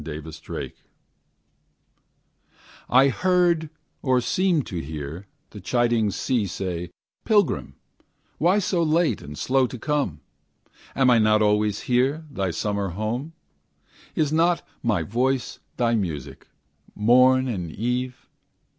[0.03, 0.71] SEASHORE
[2.89, 3.69] I heard
[4.01, 6.89] or seemed to hear the chiding Sea Say,
[7.23, 7.75] Pilgrim,
[8.39, 10.21] why so late and slow to come?
[10.95, 13.33] Am I not always here, thy summer home?
[14.15, 16.47] Is not my voice thy music,
[16.95, 18.27] morn and eve?